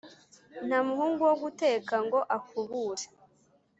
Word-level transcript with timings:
Nta 0.67 0.77
muhungu 0.87 1.21
wo 1.29 1.35
guteka 1.43 1.95
ngo 2.05 2.19
akubure.” 2.37 3.05